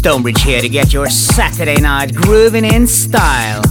[0.00, 3.62] Stonebridge here to get your Saturday night grooving in style.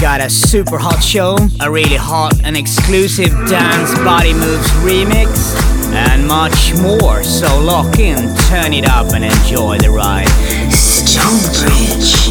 [0.00, 5.54] Got a super hot show, a really hot and exclusive dance body moves remix,
[5.92, 7.22] and much more.
[7.22, 8.16] So lock in,
[8.48, 10.26] turn it up, and enjoy the ride.
[10.72, 12.26] Stonebridge.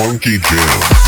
[0.00, 0.99] funky jam.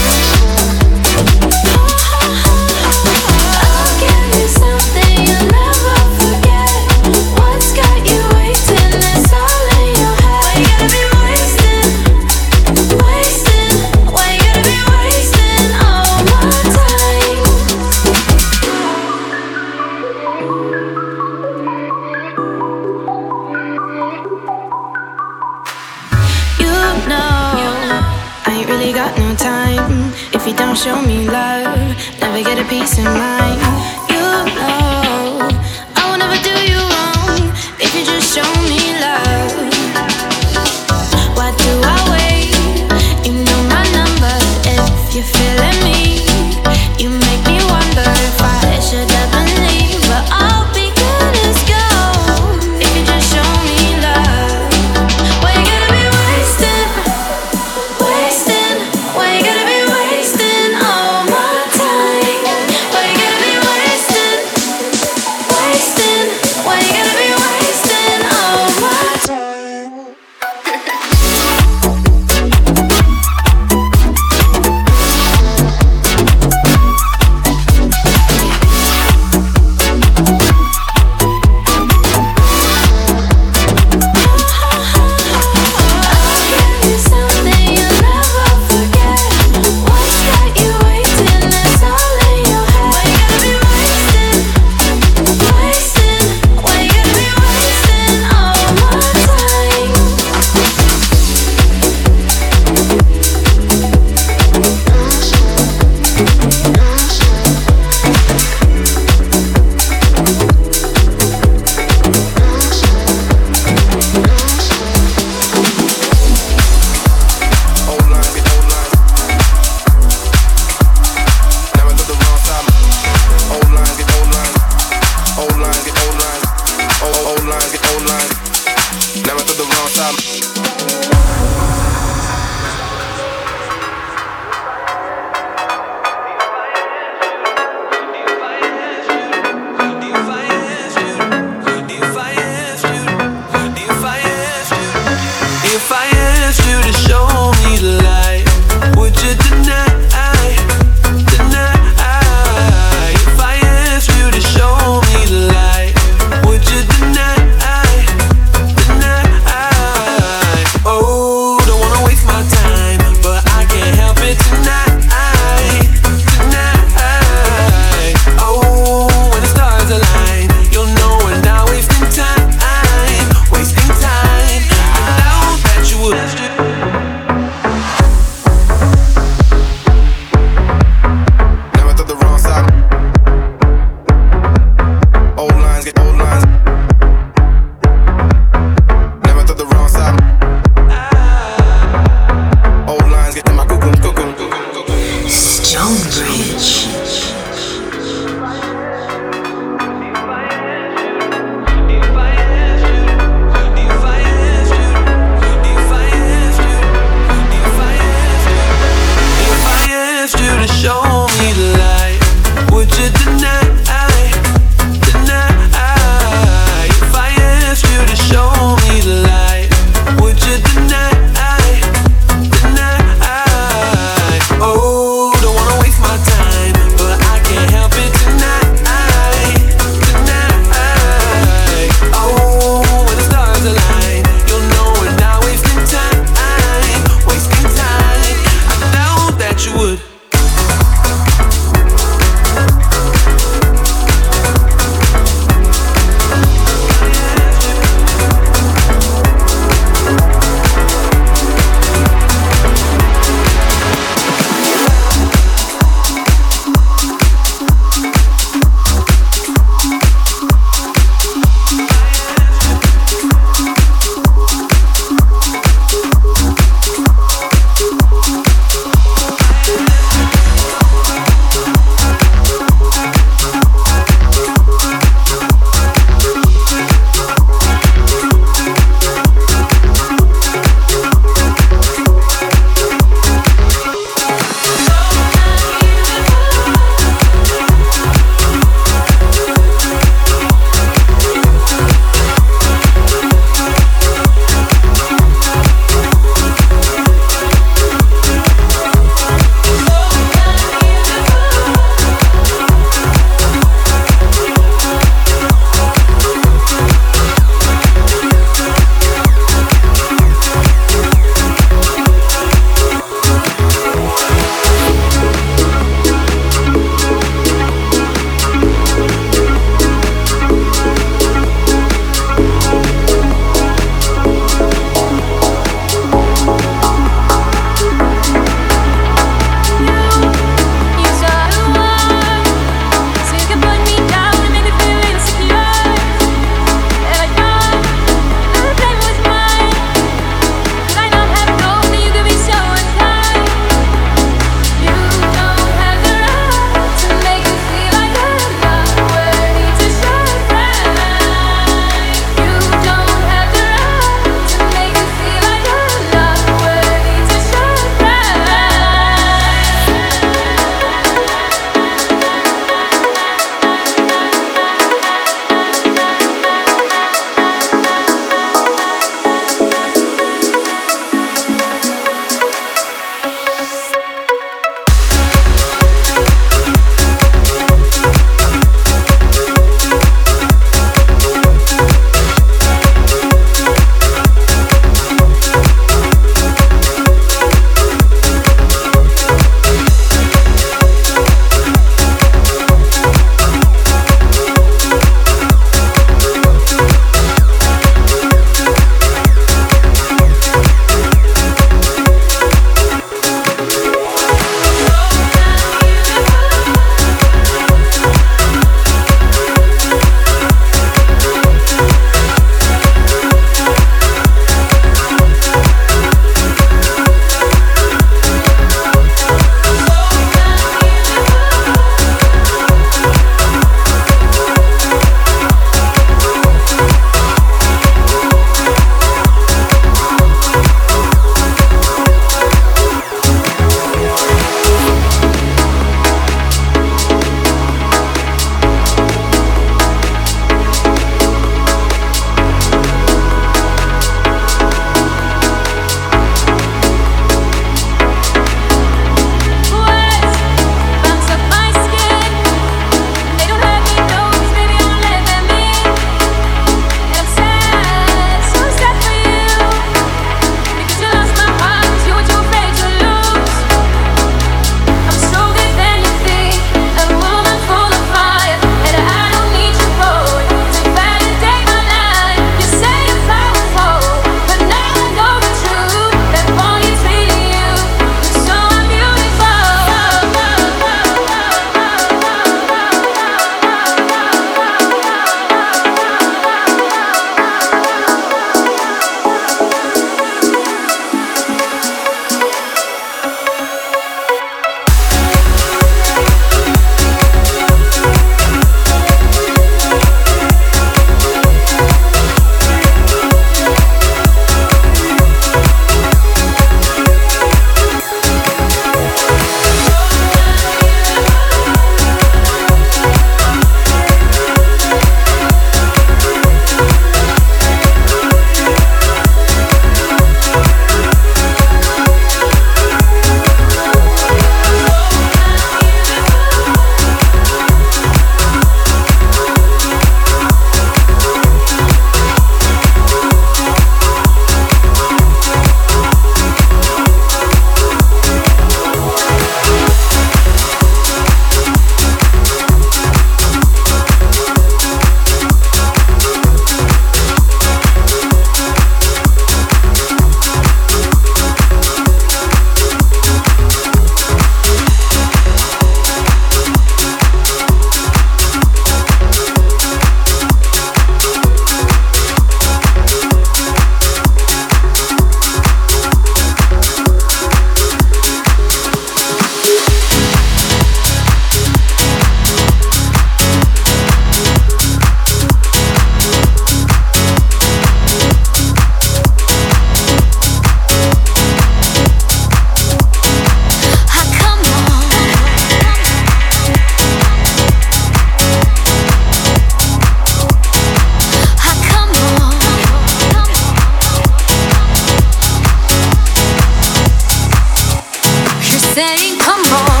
[598.93, 600.00] saying, come on.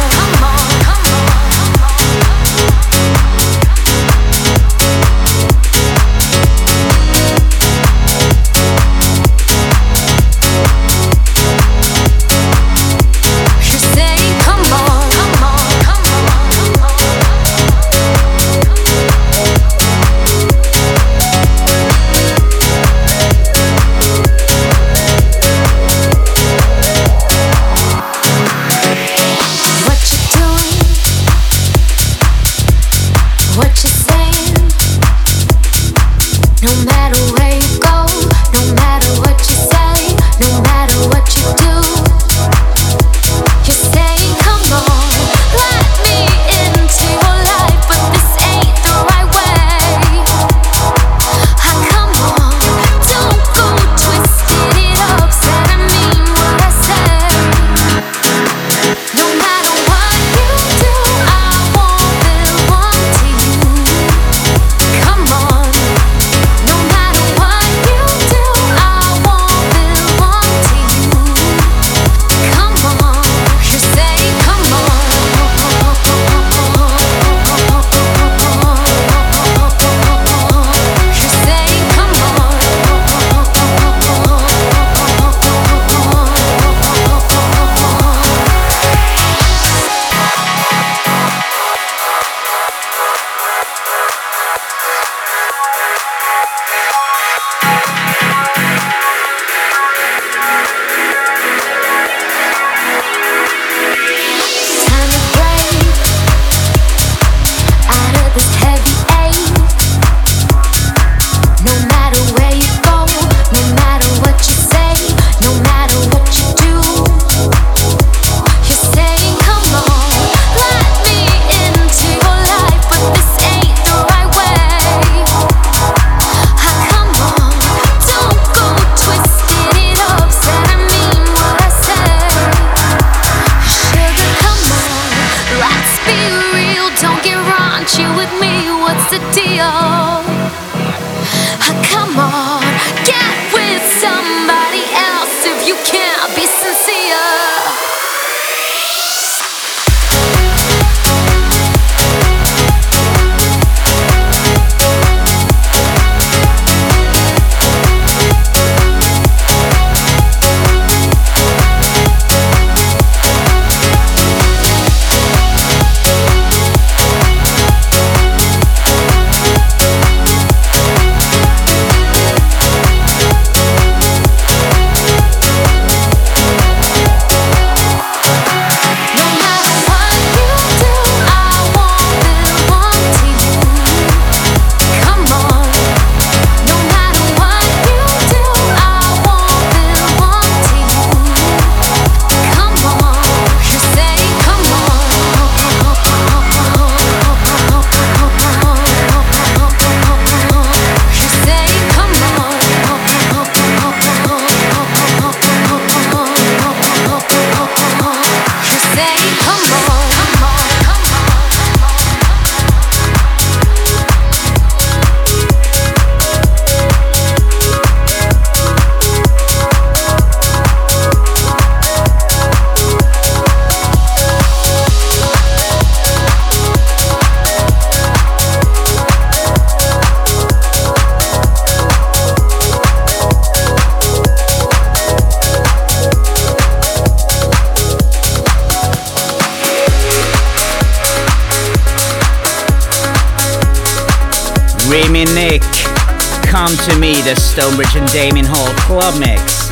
[246.61, 249.67] The Stonebridge and Damien Hall Club Mix.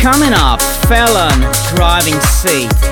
[0.00, 1.40] Coming up, Felon
[1.74, 2.91] Driving Seat.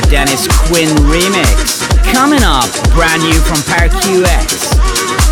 [0.00, 1.80] the Dennis Quin remix.
[2.12, 4.76] Coming up, brand new from Power QX,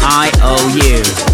[0.01, 1.34] IOU.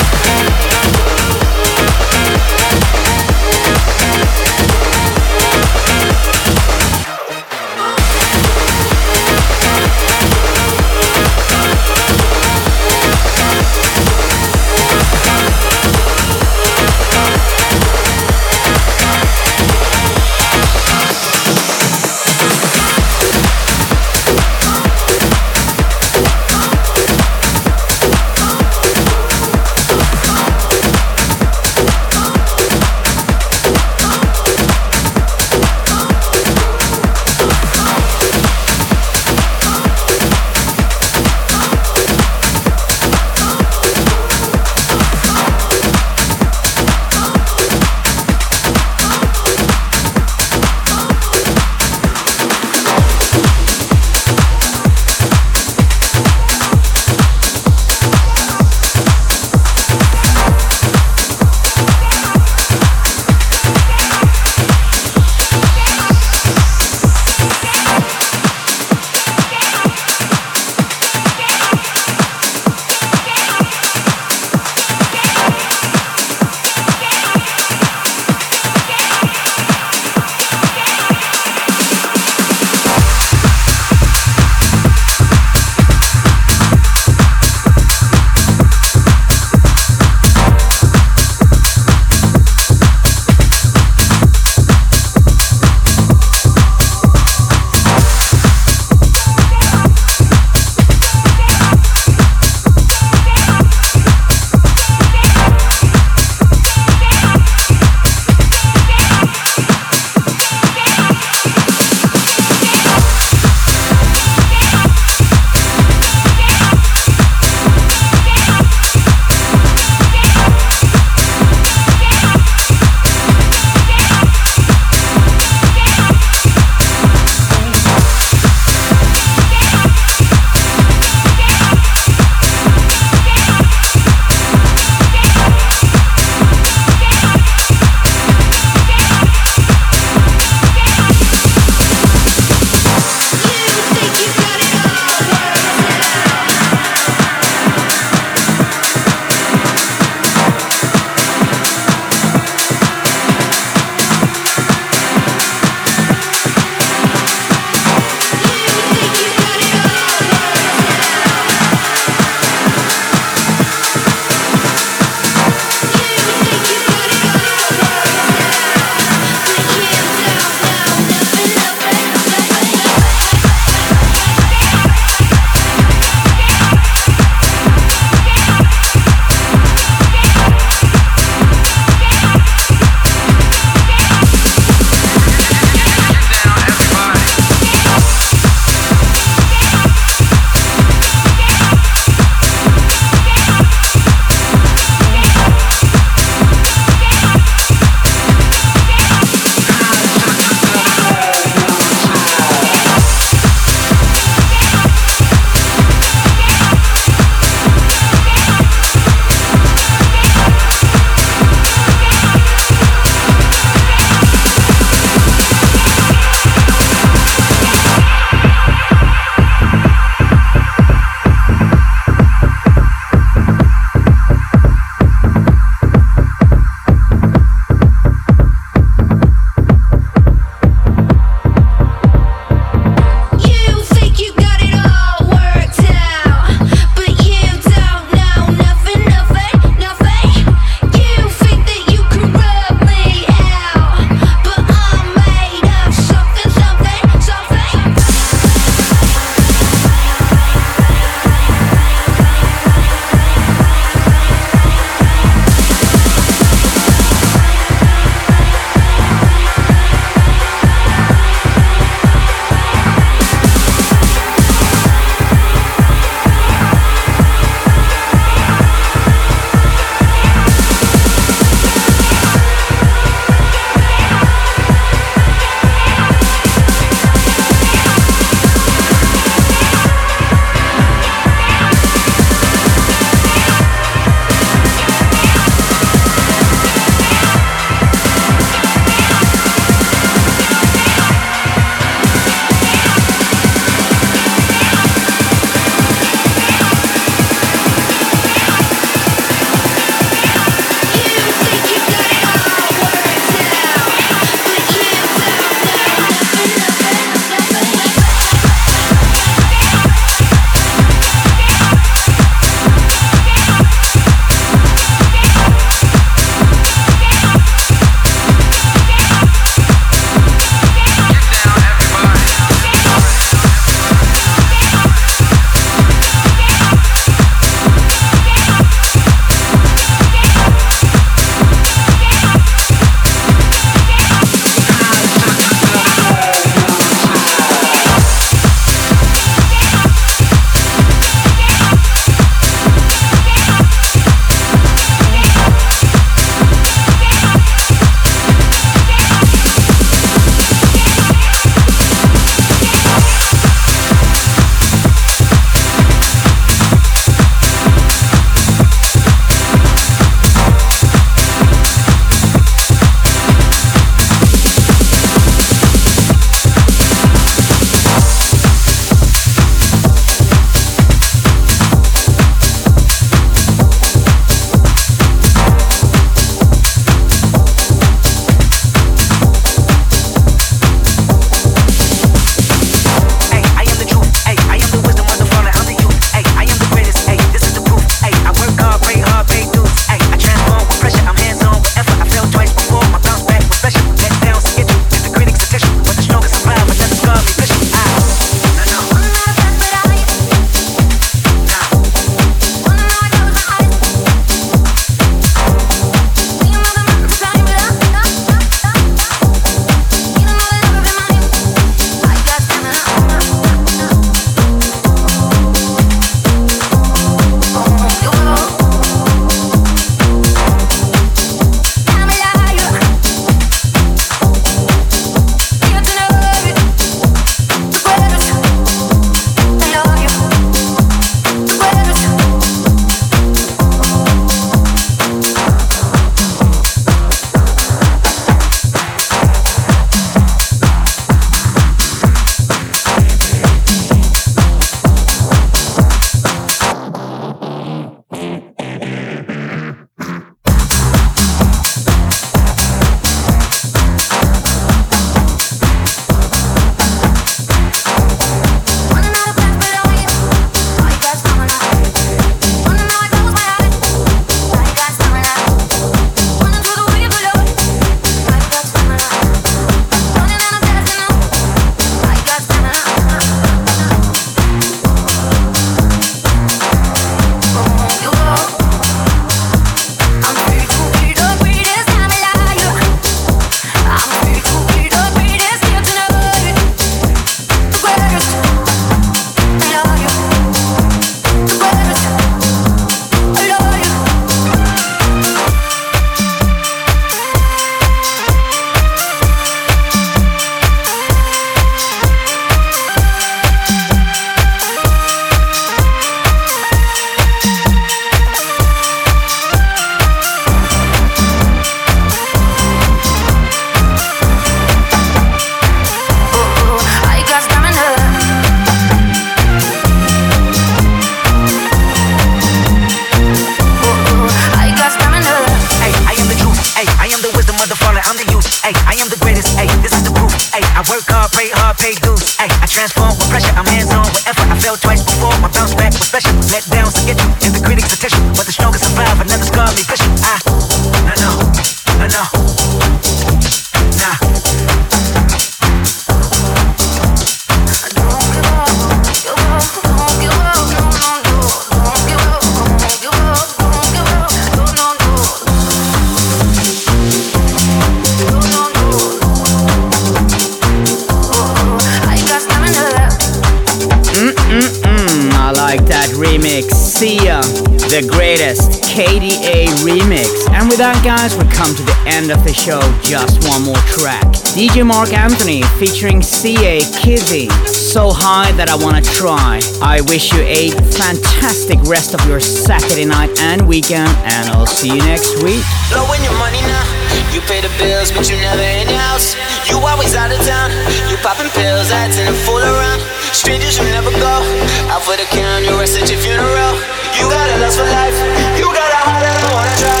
[567.94, 570.50] the greatest KDA remix.
[570.50, 572.82] And with that, guys, we come to the end of the show.
[573.06, 574.26] Just one more track.
[574.50, 577.46] DJ Mark Anthony featuring CA Kizzy.
[577.70, 579.62] So high that I wanna try.
[579.78, 584.90] I wish you a fantastic rest of your Saturday night and weekend, and I'll see
[584.90, 585.62] you next week.
[585.86, 586.82] Blowing your money now.
[587.30, 589.38] You pay the bills, but you never in house.
[589.70, 590.74] You always out of town.
[591.06, 593.23] You popping pills, acting a fool around.
[593.44, 594.40] Strangers you never go.
[594.88, 596.80] Out for the count, you rest at your funeral.
[597.12, 598.16] You got a lust for life.
[598.56, 600.00] You got a heart that I wanna try.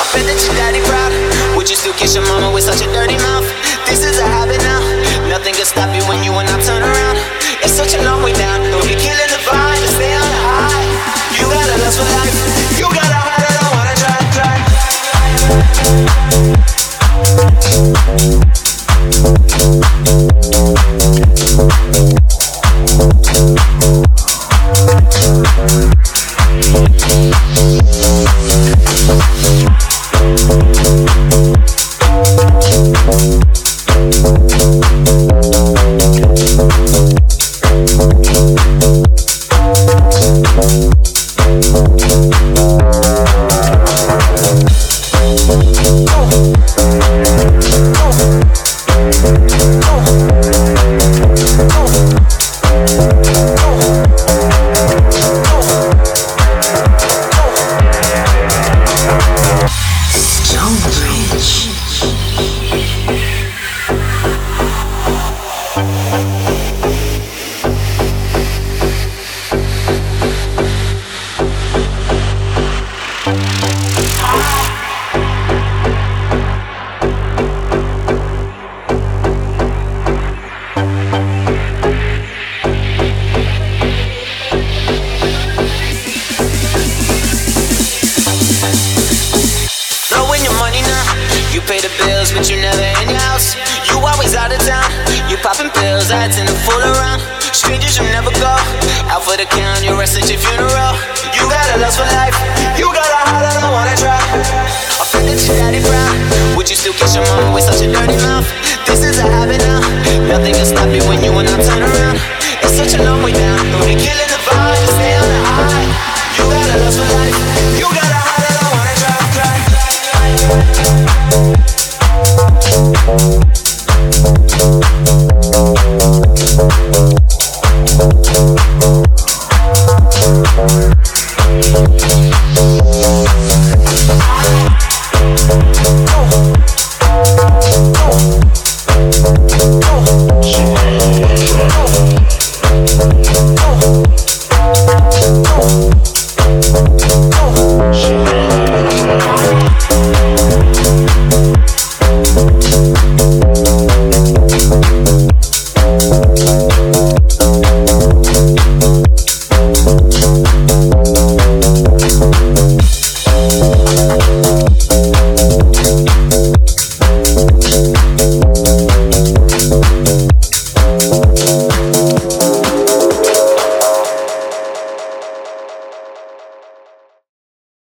[0.00, 1.12] I bet that your daddy proud.
[1.60, 3.44] Would you still kiss your mama with such a dirty mouth?
[3.84, 4.80] This is a habit now.
[5.28, 7.20] Nothing can stop you when you and I turn around.
[7.60, 8.64] It's such a long way down.
[8.72, 9.84] Don't be killing the vibe.
[9.84, 10.88] Just stay on the high.
[11.36, 12.32] You got a lust for life.
[12.80, 14.24] You got a heart that I wanna try,
[18.56, 18.63] try.